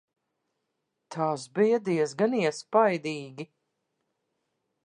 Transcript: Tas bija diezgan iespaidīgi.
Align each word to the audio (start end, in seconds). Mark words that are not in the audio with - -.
Tas 1.15 1.43
bija 1.59 1.81
diezgan 1.89 2.35
iespaidīgi. 2.39 3.49